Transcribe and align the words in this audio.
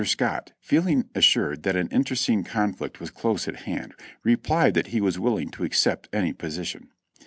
Scott, 0.03 0.51
feeling 0.59 1.07
assured 1.13 1.61
that 1.61 1.75
an 1.75 1.87
internecine 1.91 2.43
conflict 2.43 2.99
was 2.99 3.11
close 3.11 3.47
at 3.47 3.55
hand, 3.67 3.93
replied 4.23 4.73
that 4.73 4.87
he 4.87 4.99
was 4.99 5.19
willing 5.19 5.51
to 5.51 5.63
accept 5.63 6.09
any 6.11 6.33
position. 6.33 6.89